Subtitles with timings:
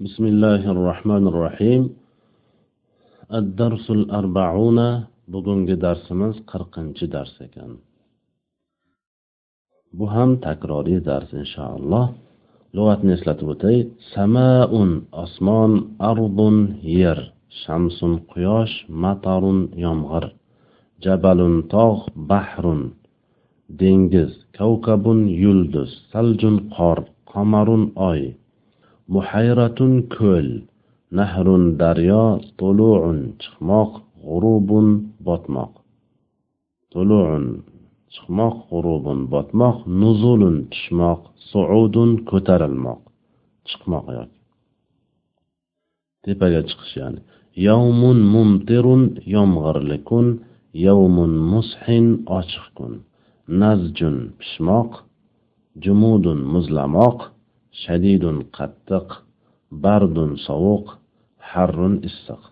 [0.00, 1.82] بسم الله الرحمن الرحيم
[3.40, 4.78] الدرس الأربعون
[5.32, 7.72] bugungi darsimiz qirqinchi dars ekan
[9.98, 12.06] bu ham takroriy dars inshaalloh
[12.76, 13.76] lug'atni eslatib o'tay
[14.14, 14.90] samaun
[15.24, 15.72] osmon
[16.10, 16.56] ardun
[17.00, 17.18] yer
[17.62, 20.24] shamsun quyosh matarun yomg'ir
[21.04, 22.82] jabalun tog' bahrun
[23.80, 26.98] dengiz kavkabun yulduz saljun qor
[27.32, 28.22] qomarun oy
[29.14, 30.48] Muhayratun ko'l
[31.18, 32.24] nahrun daryo
[32.58, 33.92] tuluun chiqmoq
[34.24, 34.88] g'urubun
[35.26, 35.72] botmoq.
[36.92, 37.44] Tuluun
[38.14, 41.20] chiqmoq g'urubun botmoq nuzulun tushmoq
[41.50, 43.00] suudun ko'tarilmoq.
[43.68, 44.38] Chiqmoq yoki.
[46.22, 47.20] Tepaga chiqish ya'ni.
[47.66, 49.02] Yavmun mumtirun
[49.34, 50.26] yomg'irli kun
[50.86, 52.06] yavmun mushin
[52.38, 52.92] ochiq kun
[53.60, 54.90] nazjun pishmoq
[55.82, 57.18] jumudun muzlamoq
[57.82, 59.08] shadidun qattiq
[59.84, 60.86] bardun sovuq
[61.50, 62.42] harrun issiq.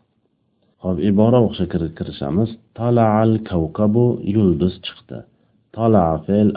[0.83, 2.51] Hop ibora o'qishga kirishamiz.
[2.79, 5.19] Talaal kavkabu yulduz chiqdi.
[5.75, 6.49] Talaa fe'l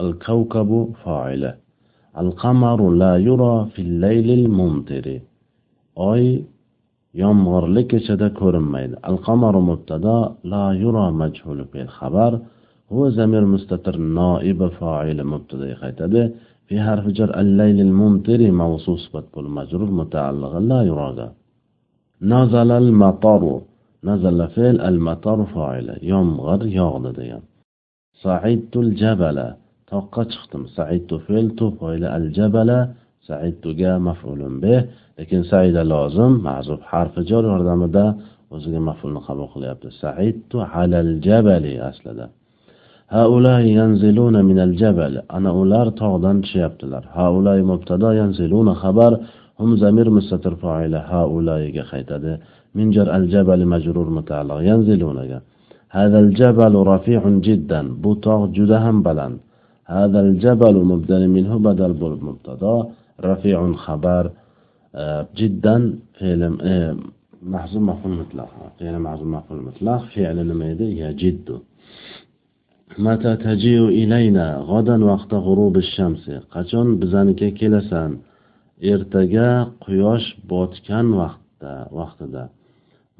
[0.00, 1.52] al kavkabu foili.
[2.20, 5.16] Al qamaru la yura fil laylil mumtiri.
[6.10, 6.24] Oy
[7.22, 8.94] yomg'irli kechada ko'rinmaydi.
[9.08, 10.16] Al qamaru mubtado
[10.52, 12.32] la yura majhul fe'l xabar.
[12.90, 16.22] Huwa zamir mustatir noibi foili mubtada qaytadi.
[16.67, 21.19] في حرف جر الليل الممطر موصوف بول مجرور متعلق لا يراد
[22.21, 23.43] نزل المطر
[24.09, 27.43] نزل فعل المطر فاعل يمغر يغض degan
[28.23, 29.37] صعدت الجبل
[29.91, 32.79] toqqa chiqdim saidtu fe'l tu foyli al jabala
[33.29, 34.79] saidtuga maf'ulun bih
[35.17, 38.05] lekin saida lozim ma'zuf harfi jar yordamida
[38.55, 42.25] o'ziga maf'ulni qabul qilyapti saidtu alal jabali aslida
[43.10, 49.12] هؤلاء ينزلون من الجبل ana ular tog'dan tushayaptilar haulay mubtado yanziluna xabar
[49.60, 52.32] hum zamir mustatir foila haulayiga qaytadi
[52.76, 55.38] min jar al jabal majrur mutaalliq yanzilunaga
[55.96, 59.36] hada al jabal rafi'un jiddan bu tog' juda ham baland
[59.94, 62.74] hada al jabal mubdal minhu badal bul mubtado
[63.28, 64.24] rafi'un xabar
[65.38, 65.82] jiddan
[66.18, 66.42] فعل
[67.54, 71.56] mahzum maful mutlaq فعل mahzum maful mutlaq فعل nima edi ya jiddu
[76.54, 78.10] qachon bizanikiga kelasan?
[78.92, 79.48] Ertaga
[79.84, 82.44] quyosh botgan vaqtda vaqtida.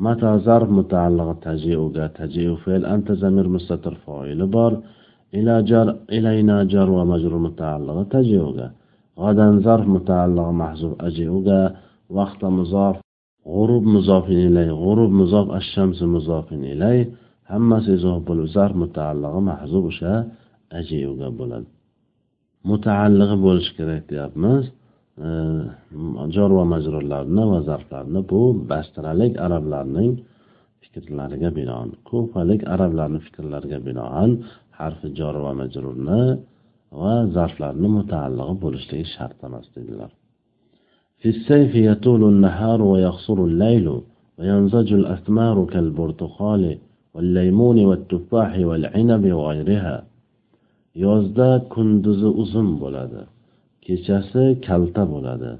[0.04, 2.04] Mata zarf mutaalliqi tajiuga.
[2.18, 4.72] Tajiu fe'l anta zamir mustatir foili bor.
[5.38, 8.66] Ila jar ilayna jar va majrur mutaalliqi tajiuga.
[9.20, 11.60] G'odan zarf mutaalliqi mahzuf ajiuga.
[12.16, 12.96] Vaqta muzof
[13.52, 16.98] g'urub muzofin ilay g'urub muzof ash-shamsi muzofin ilay.
[17.51, 20.13] hammasi izoh bo'lib zarf mutaallig'i mahzub o'sha
[20.79, 21.67] ajiuga bo'ladi
[22.71, 24.63] mutaallig'i bo'lishi kerak deyapmiz
[26.35, 28.41] jor va majrurlarni va zarflarni bu
[28.71, 30.11] bastiralik arablarning
[30.83, 34.29] fikrlariga binoan ko'palik arablarni fikrlariga binoan
[34.79, 36.23] harfi jor va majrurni
[37.01, 40.11] va zarflarni mutaallig'i bo'lishligi shart emas dedilar
[41.21, 43.87] في السيف يطول النهار ويقصر الليل
[44.37, 46.63] وينزج الأثمار كالبرتقال
[47.15, 49.97] والليمون والتفاح والعنب وغيرها
[51.05, 53.21] yozda kunduzi uzun bo'ladi
[53.85, 55.51] kechasi kalta bo'ladi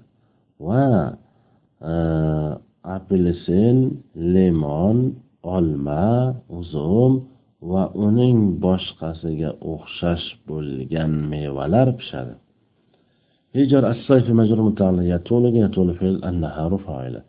[0.68, 0.86] va
[2.98, 3.78] apelsin
[4.36, 4.98] limon
[5.56, 6.08] olma
[6.60, 7.14] uzum
[7.72, 12.36] va uning boshqasiga o'xshash bo'lgan mevalar pishadi
[13.56, 17.22] هجر الصيف مجرور متعلق يطول يطول في النهار فاعله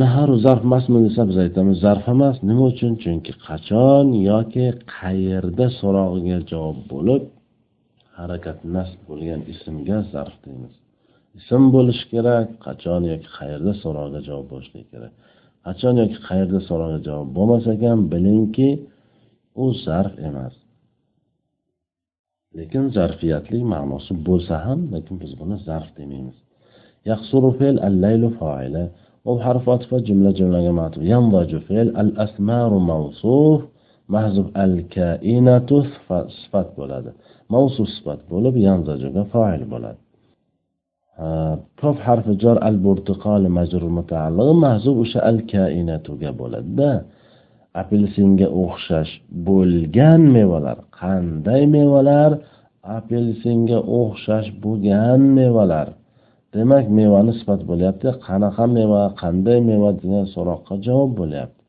[0.00, 2.36] naharu zarf emasmi desa biz aytamiz zarf emas.
[2.48, 2.92] Nima uchun?
[3.02, 7.22] Chunki qachon yoki qayerda so'rog'iga javob bo'lib
[8.18, 10.74] harakat nasb bo'lgan ismga zarf deymiz.
[11.38, 15.12] Ism bo'lishi kerak qachon yoki qayerda so'rog'iga javob bo'lishligi kerak.
[15.66, 18.68] Qachon yoki qayerda so'rog'iga javob bo'lmas ekan bilingki
[19.62, 20.54] u zarf emas.
[22.58, 26.38] Lekin zarfiyatli ma'nosi bo'lsa ham lekin biz buni zarf demaymiz.
[29.25, 33.61] يقصر فعل الليل فاعله وبحرف عطف جملة جملة معطوف ينضج فعل الأثمار موصوف
[34.09, 37.13] محذوف الكائنة صفات بولاد
[37.49, 39.95] موصوف صفات بولب ينضج فاعل بولاد
[41.77, 46.03] كف حرف جر البرتقال مجرور متعلق محذوف o'sha الكائنة
[46.39, 47.03] bo'ladida
[47.75, 52.31] apelsinga o'xshash bo'lgan mevalar qanday mevalar
[52.83, 55.87] apelsinga o'xshash bo'lgan mevalar
[56.54, 58.08] Demak mevani sifat bo'lyapti.
[58.26, 61.60] Qanaqa meva qanday meva degan so'roqqa javob bo'lyapti.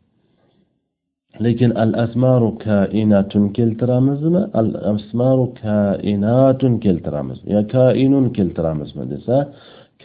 [1.46, 4.42] Lekin al asmaru kainatun keltiramizmi?
[4.60, 9.38] Al asmaru kainatun keltiramiz yo kainun keltiramizmi desa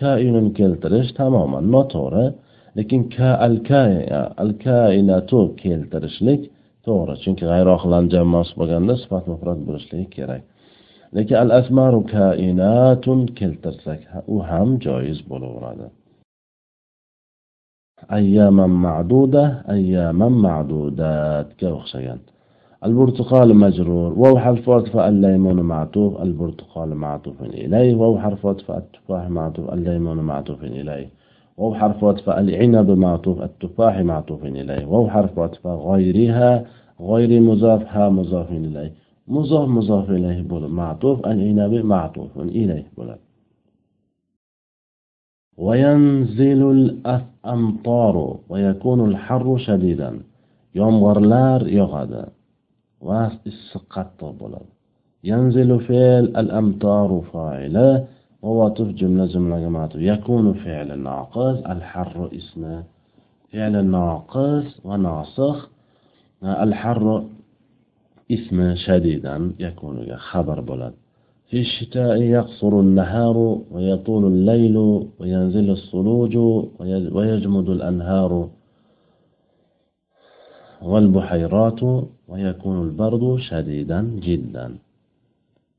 [0.00, 2.26] kainun keltirish tamoman noto'g'ri.
[2.78, 3.56] Lekin ka al
[4.42, 6.42] al kainatu keltirishlik
[6.86, 7.14] to'g'ri.
[7.22, 10.42] Chunki g'ayrohlan jamoasi bo'lganda sifat mufrat bo'lishligi kerak.
[11.12, 13.04] لكن الأثمار كائنات
[13.36, 14.00] كالترسك.
[14.28, 15.88] وهم جائز بلورادا
[18.12, 21.46] أياما معدودة أياما معدودات.
[21.60, 22.18] كوخشيان.
[22.84, 24.12] البرتقال مجرور.
[24.18, 26.22] وو حرف وطفة الليمون معطوف.
[26.22, 27.94] البرتقال معطوف إليه.
[27.94, 29.72] وو حرف وطفة التفاح معطوف.
[29.72, 31.10] الليمون معطوف إليه.
[31.56, 33.42] وو حرف وطفة العنب معطوف.
[33.42, 34.86] التفاح معطوف إليه.
[34.86, 36.64] وو حرف وطفة غيرها
[37.00, 38.92] غير مضافها مضاف إليه.
[39.34, 43.20] مضاف مضاف إليه بولم معطوف الإنابة معطوف إليه بولم
[45.56, 46.62] وينزل
[47.06, 48.16] الأمطار
[48.48, 50.10] ويكون الحر شديدا
[50.78, 52.24] yomg'irlar yog'adi
[53.06, 54.70] va issiq qattiq bo'ladi
[55.30, 57.90] yanzilu fe'l al amtoru foili
[58.42, 62.76] mavatuf jumla jumlaga matuf yakunu fe'li noqis al harru ismi
[63.50, 65.60] fe'li noqis va nosikh
[66.64, 67.16] al harru
[68.31, 69.95] اسم شديدا يكون
[70.29, 70.93] خبر بلد
[71.49, 73.37] في الشتاء يقصر النهار
[73.71, 74.77] ويطول الليل
[75.19, 76.33] وينزل الصلوج
[77.15, 78.31] ويجمد الأنهار
[80.81, 81.81] والبحيرات
[82.27, 84.67] ويكون البرد شديدا جدا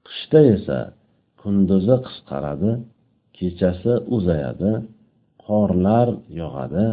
[0.08, 0.78] qishda esa
[1.40, 2.72] kunduzi qisqaradi
[3.36, 4.72] kechasi uzayadi
[5.46, 6.08] qorlar
[6.40, 6.86] yog'adi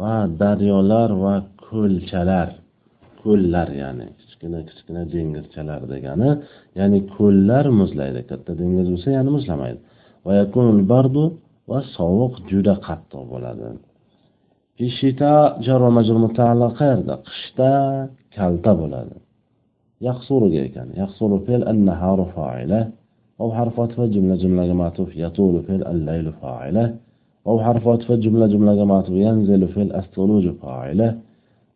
[0.00, 1.34] va daryolar va
[1.66, 2.48] ko'lchalar
[3.22, 6.30] ko'llar ya'ni kichkina kichkina dengizchalar degani
[6.78, 9.80] ya'ni ko'llar muzlaydi katta dengiz bo'lsa ya'ni muzlamaydi
[11.70, 13.66] va sovuq juda qattiq bo'ladi
[14.88, 15.32] ishita
[15.66, 17.72] jar va majrur mutaalliq qayerda qishda
[18.36, 19.16] kalta bo'ladi
[20.08, 22.80] yaqsuruga ekan yaqsuru fe'l an-naharu fa'ila
[23.42, 26.84] أو حرف عطف جملة جملة معطوف يطول فعل الليل فاعلة
[27.46, 31.08] أو حرف عطف جملة جملة معطوف ينزل فعل الثلوج فاعلة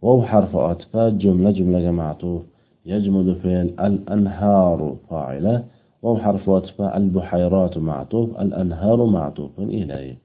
[0.04, 2.42] أو حرف عطف جملة جملة معطوف
[2.85, 5.63] يجمد فعل الأنهار فاعلة
[6.03, 10.17] أو حرف عطف البحيرات معطوف الأنهار معطوف إليه.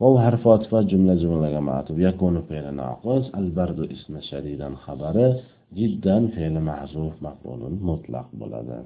[0.00, 5.36] واو حرف عطف جملة جملة معطوف يكون فعل ناقص البرد اسم شديدا خبره
[5.74, 8.84] جدا فعل محذوف مفعول مطلق بلده.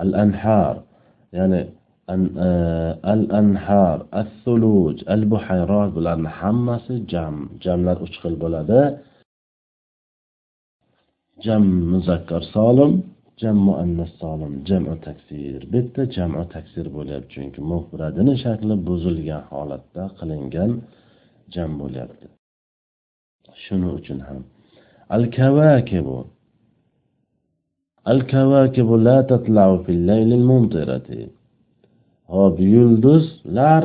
[0.00, 0.82] الأنحار
[1.32, 1.66] يعني
[3.14, 7.34] الأنحار الثلوج البحيرات bularni hammasi jam
[7.64, 8.34] jamlar uch xil
[11.44, 11.62] jam
[11.92, 12.92] muzakkar solim
[13.40, 15.60] jam muannas solim jamu taksir.
[15.72, 20.70] Bitta jamu taksir bo'lyapti chunki mufradini shakli buzilgan holatda qilingan
[21.54, 22.26] jam bo'lyapti.
[23.62, 24.40] Shuning uchun ham.
[25.16, 26.18] Al kavakibu
[28.10, 31.20] al kavakibu la tatla'u fil laylil mumtirati
[32.34, 33.84] hop yulduzlar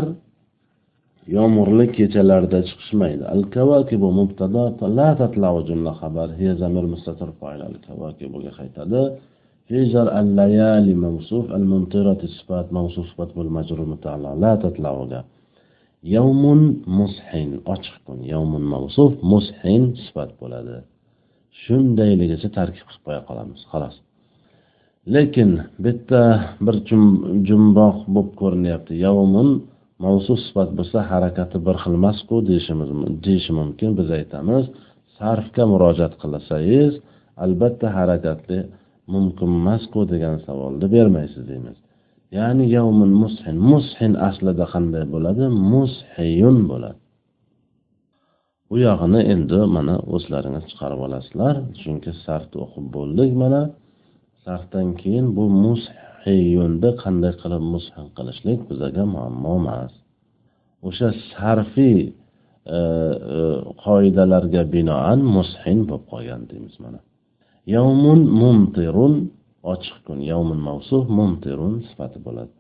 [1.37, 4.65] yomg'irli kechalarda chiqishmaydi al kavakibu mubtada
[4.99, 9.03] la tatla'u jumla xabar hiya zamir mustatir fa'il al kavakibuga qaytadi
[9.69, 14.93] في جر الليالي موصوف الممطرة صفات موصوف صفات بالمجرور متعلق لا تطلع
[16.05, 16.43] يوم
[16.87, 20.77] مسحن ochiq kun يوم موصوف مسحن sifat bo'ladi
[21.62, 23.97] shundayligicha tarkib qilib qo'ya qolamiz xolos
[25.15, 25.50] lekin
[25.85, 26.23] bitta
[26.67, 26.77] bir
[27.49, 29.49] jumboq bo'lib ko'rinyapti yovmun
[30.04, 32.89] mavsuf sifat bo'lsa harakati bir xil emasku deyishimiz
[33.25, 34.66] deyishi mumkin biz aytamiz.
[35.18, 36.94] Sarfga murojaat qilsangiz
[37.44, 38.60] albatta harakatli
[39.13, 41.77] mumkin emasku degan savolni bermaysiz deymiz.
[42.38, 45.46] Ya'ni yavmin mushin mushin aslida qanday bo'ladi?
[45.72, 47.00] Mushiyun bo'ladi.
[48.70, 53.62] Bu yog'ini endi mana o'zlaringiz chiqarib olasizlar chunki sarfni o'qib bo'ldik mana.
[54.44, 59.94] Sarfdan keyin bu mushiyunni qanday qilib mushin qilishlik bizaga muammo emas.
[60.88, 62.00] O'sha sarfiy
[62.75, 62.80] e, e,
[63.84, 67.00] qoidalarga binoan mushin bo'lib qolgan deymiz mana.
[67.75, 69.13] Yavmun mumtirun
[69.74, 72.52] ochiq kun yavmun mavsuf mumtirun sifati bo'ladi.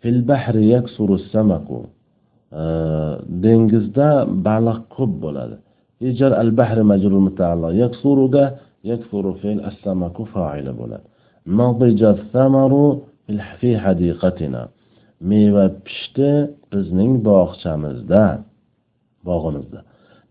[0.00, 1.80] Fil bahri yaksuru samaku
[2.60, 2.62] e,
[3.44, 4.08] dengizda
[4.46, 5.56] baliq ko'p bo'ladi.
[6.08, 8.44] Ijar al bahri majrur mutaalliq yaksuruga
[8.90, 11.06] yaksuru fil as-samaku faili bo'ladi.
[11.58, 12.84] Madija samaru
[13.58, 14.62] fi hadiqatina.
[15.29, 16.31] meva pishdi
[16.71, 18.23] bizning bog'chamizda
[19.27, 19.79] bog'imizda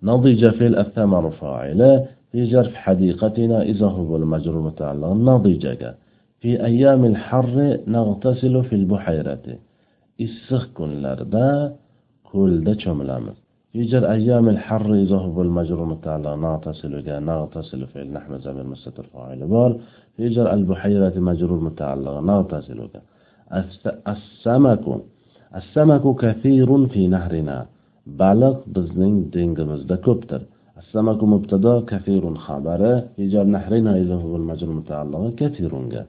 [0.08, 1.92] nadija fil as-samaru fa'ila
[2.34, 5.94] في جرف حديقتنا إذا هو المجرور متعلق نضجك
[6.40, 9.46] في أيام الحر نغتسل في البحيرة
[10.26, 11.48] issiq kunlarda
[12.30, 13.38] ko'lda cho'milamiz
[13.74, 16.92] يجر أيام الحر إذا هو المجرور متعلق نغتسل
[17.30, 19.76] نغتسل في نحن زمن مستتر فاعل بار
[20.18, 22.78] يجر البحيرة مجرور متعلق نغتسل
[24.13, 24.85] السمك
[25.55, 27.57] السمك كثير في نهرنا
[28.19, 30.41] baliq bizning dengimizda ko'pdir
[30.79, 36.03] assamaku mubtado kafirun xabari ijob nahrina izohul majrur mutaalliqi kafirunga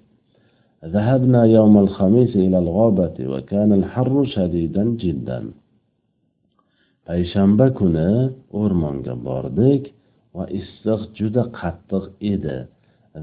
[0.97, 5.41] ذهبنا يوم الخميس إلى الغابة وكان الحر شديدا جدا
[7.07, 8.13] payshanba kuni
[8.61, 9.83] o'rmonga bordik
[10.37, 12.59] va issiq juda qattiq edi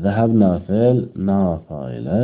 [0.03, 0.97] zahabna fe'l
[1.29, 2.23] nafoila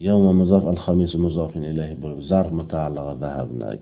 [0.00, 3.78] يوم مضاف الخميس مضاف إليه ظرف متعلق ذهبنا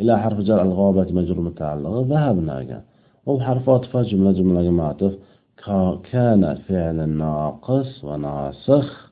[0.00, 2.82] إلى حرف جر الغابة مجرور متعلق ذهبنا
[3.26, 5.14] وحرف عطف جملة جملة معطف.
[6.12, 9.10] كان فعل ناقص وناسخ.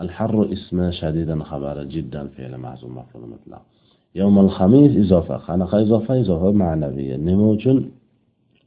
[0.00, 3.62] الحر اسم شديدا خبر جدا فعل معزوم مفعول مطلق.
[4.14, 5.36] يوم الخميس إضافة.
[5.36, 7.78] قanaqa izofa izofa ma'naviya nima uchun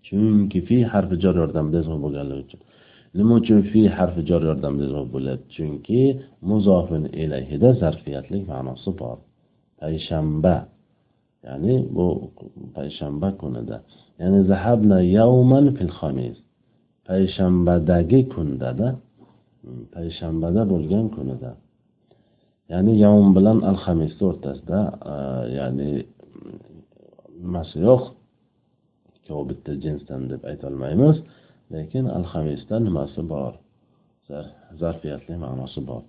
[0.06, 2.62] chunki fi harfi jor yordamida izofa bo'lganligi uchun
[3.18, 5.44] nima uchun fi harfi jor yordamida izofa bo'ladi?
[5.56, 6.02] Chunki
[6.50, 9.18] muzofin ilayhida zarfiyatlik ma'nosi bor.
[9.80, 10.56] Payshanba.
[11.46, 12.06] Ya'ni bu
[12.76, 13.78] payshanba kunida.
[14.22, 16.38] Ya'ni zahabna yawman fil xamis
[17.08, 18.88] payshanbadagi kundada
[19.62, 21.52] hmm, payshanbada bo'lgan kunida.
[22.72, 24.80] Ya'ni yavm bilan al hamisni o'rtasida
[25.58, 25.90] ya'ni
[27.42, 28.04] nimasi yo'q?
[29.16, 31.18] Ikkovi bitta jinsdan deb aytolmaymiz.
[31.75, 33.53] lekin al hamisda nimasi bor
[34.81, 36.03] zarfiyatli ma'nosi bor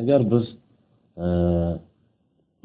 [0.00, 0.46] agar biz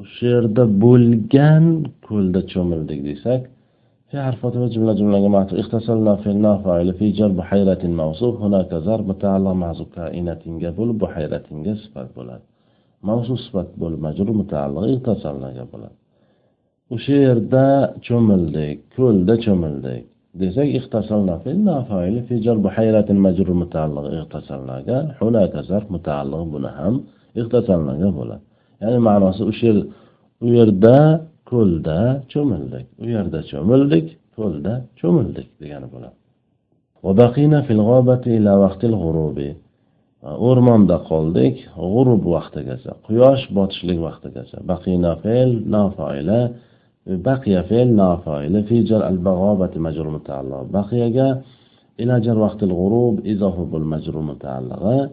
[0.02, 1.64] o'sha yerda bo'lgan
[2.08, 3.42] ko'lda cho'mildik desak
[4.10, 9.52] في حرف جملة جملة جماعة اختصرنا في النافع في جر بحيرة موصوف هناك ضرب متعلق
[9.62, 11.46] مع كائنة قبل بحيرة
[11.82, 12.40] صفات بولاد
[13.02, 15.82] موصوف صفات بول مجرور متعلق اختصرنا قبل
[16.93, 17.65] o'sha yerda
[18.07, 20.03] cho'mildik ko'lda cho'mildik.
[20.41, 20.67] Desak
[22.27, 22.35] fi
[23.63, 24.05] mutaalliq
[25.21, 26.93] hunaka zarf mutaalliq buni ham
[28.19, 28.43] bo'ladi.
[28.81, 29.77] Ya'ni ma'nosi o'sha yer
[30.45, 30.97] u yerda
[31.51, 31.99] ko'lda
[32.31, 34.05] cho'mildik u yerda cho'mildik
[34.37, 36.15] ko'lda cho'mildik degani bo'ladi.
[40.47, 41.55] O'rmonda qoldik
[41.93, 44.57] g'urub vaqtigacha quyosh botishlik vaqtigacha.
[44.71, 46.70] Baqina fe'l nafoila baqiya
[47.07, 51.41] بقي فعل نافع في جر البغابة مجرور متعلق بقي جا
[51.99, 55.09] إلى جر وقت الغروب إضافة بالمجرور متعلقة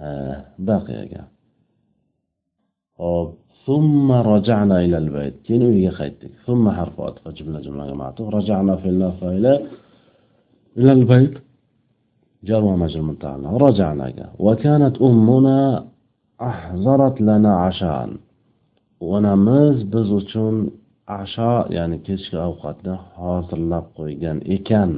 [0.00, 1.24] آه، بقي جا
[3.66, 5.34] ثم رجعنا إلى البيت.
[5.42, 9.66] كين ويجي خيتك؟ ثم حرف عطف جملة جملة جماعة رجعنا في النافع إلى
[10.76, 11.34] إلى البيت.
[12.44, 15.86] جر ومجرور متعلق رجعنا جا وكانت أمنا
[16.40, 18.18] أحضرت لنا عشان.
[19.00, 20.10] ونمز biz
[21.06, 24.90] asho ya'ni kechki ovqatni hozirlab qo'ygan ekan.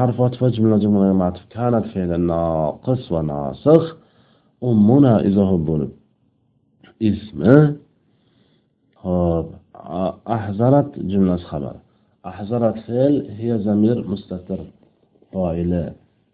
[0.00, 3.82] Harf otifa jumla jumlaga matuf kanat fe'li noqis va nosix
[4.70, 5.92] ummuna izohi bo'lib
[7.10, 7.56] ismi
[9.02, 9.46] hop
[10.36, 11.76] ahzarat jumlasi xabar.
[12.30, 14.60] Ahzarat fe'l hiya zamir mustatir
[15.30, 15.84] foili.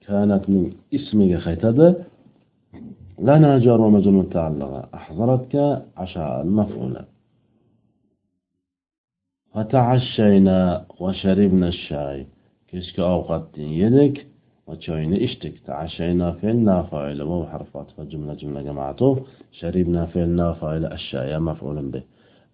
[0.06, 1.86] Kanatning ismiga qaytadi.
[3.26, 4.16] Lana jar va majrur
[4.98, 5.66] ahzaratga
[6.04, 6.24] asha
[6.58, 7.02] maf'ula
[9.54, 12.26] وتعشينا وشربنا الشاي.
[12.68, 14.26] كشك أوقات يدك
[14.66, 15.54] وشاينا إشتك.
[15.66, 19.10] تعشينا في فاعل مو حرفات فجملة جملة جماعته.
[19.52, 22.02] شربنا في فاعل الشاي مفعول به.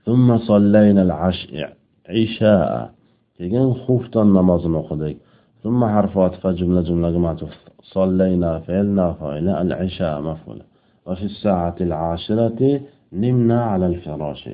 [0.05, 1.77] ثم صلينا العشاء
[2.09, 2.91] عشاء.
[3.39, 5.19] كيجان خفت النماز نقضيك
[5.63, 7.49] ثم حرفات فجملة جملة جماعته.
[7.83, 10.63] صلينا في فاعل العشاء مفعول.
[11.07, 12.81] وفي الساعة العاشرة
[13.13, 14.49] نمنا على الفراش.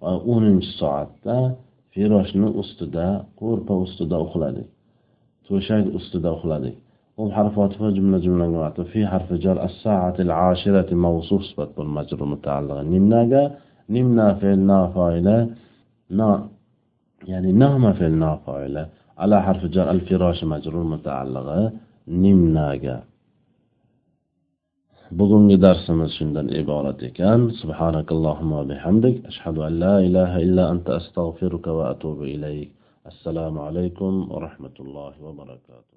[0.00, 1.10] وأونم الساعة
[1.94, 3.06] firashni ustida
[3.40, 4.68] qo'rpa ustida uxladik
[5.46, 6.76] to'shak ustida uxladik
[7.18, 13.50] وبحرف عطف جملة جملة معطوف في حرف جر الساعة العاشرة موصوف صفة بالمجر متعلقة نمنا
[13.90, 15.48] نمنا فعل فاعلة
[16.10, 16.48] نا
[17.28, 21.72] يعني نهم فعل فاعلة على حرف جر الفراش مجرور متعلقة
[22.08, 23.13] نمناga
[25.12, 31.84] bugungi darsimiz shundan iborat ekan subhanakallohumma bihamdik ashhadu an la ilaha illa anta astag'firuka va
[31.94, 32.70] atubu ilayk
[33.10, 35.93] assalomu alaykum va rahmatullohi va barakatuh